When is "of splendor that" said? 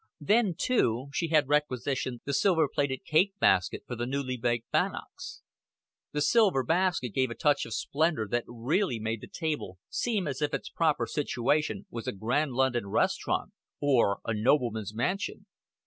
7.67-8.45